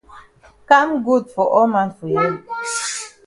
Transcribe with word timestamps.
Kam 0.67 1.03
good 1.03 1.29
for 1.29 1.45
all 1.47 1.67
man 1.67 1.91
for 1.93 2.07
here. 2.07 2.43